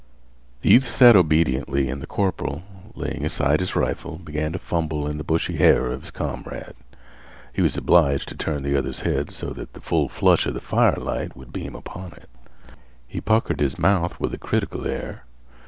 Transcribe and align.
The 0.61 0.71
youth 0.71 0.87
sat 0.87 1.15
obediently 1.15 1.87
and 1.87 2.01
the 2.01 2.07
corporal, 2.07 2.63
laying 2.95 3.23
aside 3.23 3.59
his 3.59 3.75
rifle, 3.75 4.17
began 4.17 4.51
to 4.51 4.57
fumble 4.57 5.05
in 5.05 5.19
the 5.19 5.23
bushy 5.23 5.57
hair 5.57 5.91
of 5.91 6.01
his 6.01 6.09
comrade. 6.09 6.73
He 7.53 7.61
was 7.61 7.77
obliged 7.77 8.27
to 8.29 8.35
turn 8.35 8.63
the 8.63 8.75
other's 8.75 9.01
head 9.01 9.29
so 9.29 9.51
that 9.51 9.73
the 9.73 9.79
full 9.79 10.09
flush 10.09 10.47
of 10.47 10.55
the 10.55 10.59
fire 10.59 10.95
light 10.95 11.35
would 11.37 11.53
beam 11.53 11.75
upon 11.75 12.13
it. 12.13 12.29
He 13.07 13.21
puckered 13.21 13.59
his 13.59 13.77
mouth 13.77 14.19
with 14.19 14.33
a 14.33 14.39
critical 14.39 14.87
air. 14.87 15.23